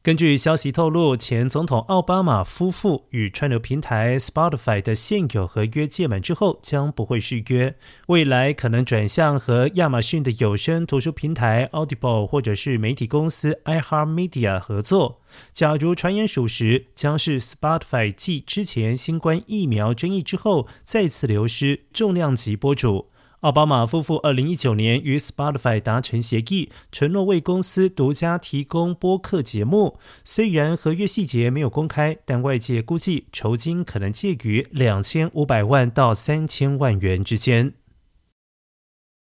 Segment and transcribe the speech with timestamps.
[0.00, 7.74] 根据消息透露，前总统奥巴马夫妇与串流平台 Spotify 的现有合约届满之后，将不会续约，
[8.06, 15.20] 未来可能转向和亚马逊的有声图书平台 Audible 或者是媒体公司 iHeartMedia 合作。
[15.52, 23.08] 假如传言属实，将是 Spotify 继之前新冠疫苗争议之后再次流失重量级播主。
[23.42, 29.96] 奥巴马夫妇二零一九年与 Spotify 达成协议，承诺为公司独家提供播客节目。
[30.24, 37.74] 虽然合约细节没有公开，但外界估计酬金可能介于两千五百万到三千万元之间。